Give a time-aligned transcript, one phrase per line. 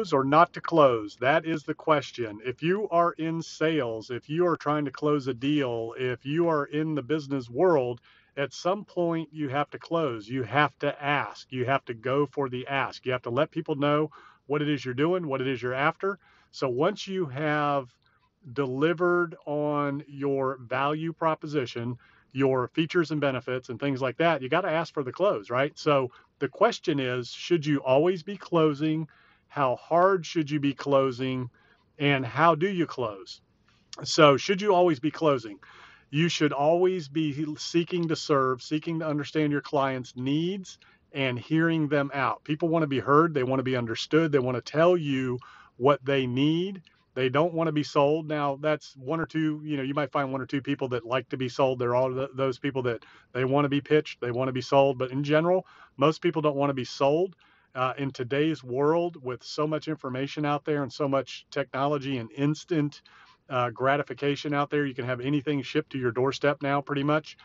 [0.00, 1.14] close or not to close?
[1.16, 2.40] That is the question.
[2.42, 6.48] If you are in sales, if you are trying to close a deal, if you
[6.48, 8.00] are in the business world,
[8.38, 10.26] at some point you have to close.
[10.26, 11.52] You have to ask.
[11.52, 13.04] You have to go for the ask.
[13.04, 14.10] You have to let people know
[14.46, 16.18] what it is you're doing, what it is you're after.
[16.50, 17.94] So once you have
[18.54, 21.98] delivered on your value proposition,
[22.32, 25.50] your features and benefits and things like that, you got to ask for the close,
[25.50, 25.78] right?
[25.78, 29.06] So the question is should you always be closing?
[29.50, 31.50] How hard should you be closing?
[31.98, 33.42] And how do you close?
[34.04, 35.58] So, should you always be closing?
[36.10, 40.78] You should always be seeking to serve, seeking to understand your clients' needs
[41.12, 42.44] and hearing them out.
[42.44, 45.38] People want to be heard, they want to be understood, they want to tell you
[45.76, 46.82] what they need
[47.14, 48.28] they don't want to be sold.
[48.28, 51.04] Now, that's one or two, you know, you might find one or two people that
[51.04, 51.78] like to be sold.
[51.78, 54.98] They're all those people that they want to be pitched, they want to be sold.
[54.98, 57.34] But in general, most people don't want to be sold.
[57.74, 62.30] Uh, in today's world, with so much information out there and so much technology and
[62.32, 63.02] instant
[63.48, 67.36] uh, gratification out there, you can have anything shipped to your doorstep now, pretty much.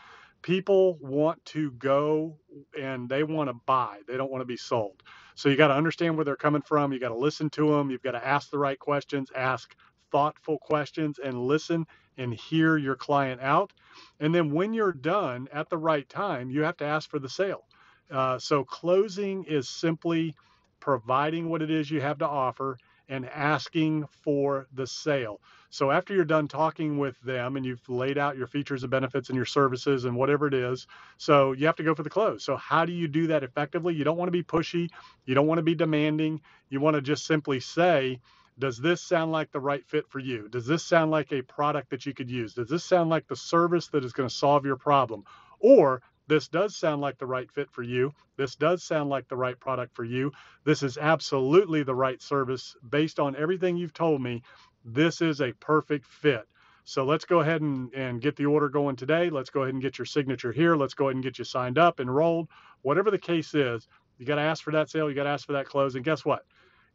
[0.42, 2.38] People want to go
[2.80, 5.02] and they want to buy, they don't want to be sold.
[5.34, 6.92] So you got to understand where they're coming from.
[6.92, 7.90] You got to listen to them.
[7.90, 9.74] You've got to ask the right questions, ask
[10.12, 11.86] thoughtful questions, and listen
[12.18, 13.72] and hear your client out.
[14.20, 17.28] And then when you're done at the right time, you have to ask for the
[17.28, 17.64] sale.
[18.10, 20.34] Uh, so closing is simply
[20.80, 25.40] providing what it is you have to offer and asking for the sale.
[25.70, 29.28] So after you're done talking with them and you've laid out your features and benefits
[29.28, 32.44] and your services and whatever it is, so you have to go for the close.
[32.44, 33.94] So how do you do that effectively?
[33.94, 34.90] You don't want to be pushy,
[35.24, 36.40] you don't want to be demanding.
[36.68, 38.20] You want to just simply say,
[38.58, 40.48] does this sound like the right fit for you?
[40.48, 42.54] Does this sound like a product that you could use?
[42.54, 45.24] Does this sound like the service that is going to solve your problem?
[45.60, 48.12] Or this does sound like the right fit for you.
[48.36, 50.32] This does sound like the right product for you.
[50.64, 54.42] This is absolutely the right service based on everything you've told me.
[54.84, 56.46] This is a perfect fit.
[56.84, 59.28] So let's go ahead and, and get the order going today.
[59.28, 60.76] Let's go ahead and get your signature here.
[60.76, 62.48] Let's go ahead and get you signed up, enrolled.
[62.82, 63.88] Whatever the case is,
[64.18, 65.08] you got to ask for that sale.
[65.08, 65.96] You got to ask for that close.
[65.96, 66.44] And guess what?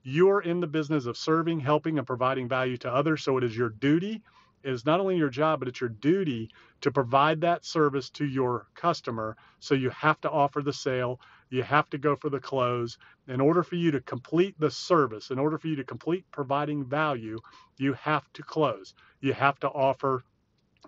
[0.03, 3.23] You're in the business of serving, helping, and providing value to others.
[3.23, 4.23] So it is your duty
[4.63, 6.49] is not only your job, but it's your duty
[6.81, 9.35] to provide that service to your customer.
[9.59, 12.97] So you have to offer the sale, you have to go for the close.
[13.27, 16.85] In order for you to complete the service, in order for you to complete providing
[16.85, 17.39] value,
[17.77, 18.93] you have to close.
[19.19, 20.23] You have to offer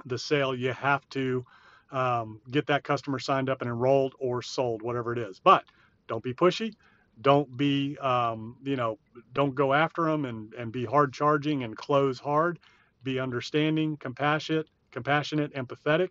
[0.06, 0.56] the sale.
[0.56, 1.46] You have to
[1.92, 5.40] um, get that customer signed up and enrolled or sold, whatever it is.
[5.40, 5.66] But
[6.08, 6.74] don't be pushy.
[7.22, 8.98] Don't be, um, you know,
[9.34, 12.58] don't go after them and, and be hard charging and close hard
[13.04, 16.10] be understanding, compassionate, compassionate, empathetic,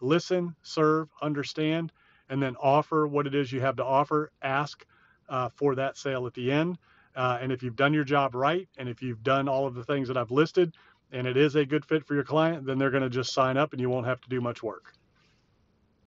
[0.00, 1.92] listen, serve, understand,
[2.28, 4.30] and then offer what it is you have to offer.
[4.42, 4.84] Ask
[5.28, 6.78] uh, for that sale at the end.
[7.16, 9.84] Uh, and if you've done your job right, and if you've done all of the
[9.84, 10.74] things that I've listed,
[11.10, 13.56] and it is a good fit for your client, then they're going to just sign
[13.56, 14.92] up and you won't have to do much work.